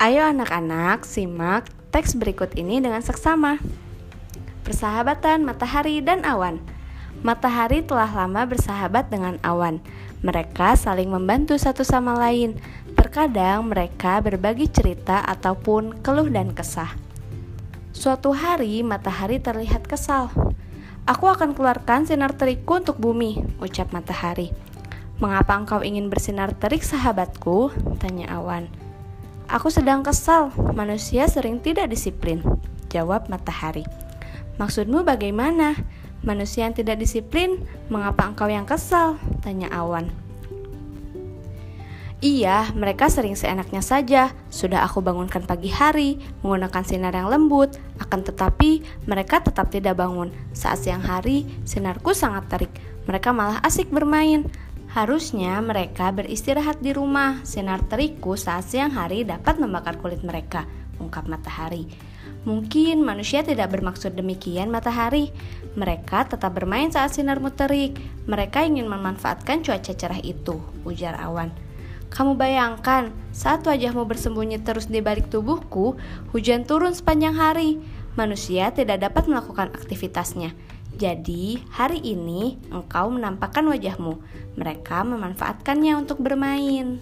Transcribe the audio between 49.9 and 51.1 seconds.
bangun. Saat siang